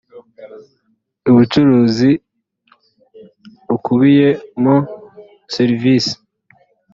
[1.29, 2.11] ubucuruzi
[3.67, 4.29] bukubiye
[4.63, 4.89] mon a
[5.55, 6.13] serivisi.